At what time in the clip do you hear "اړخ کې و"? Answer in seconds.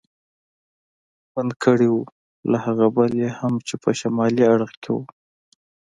4.53-4.99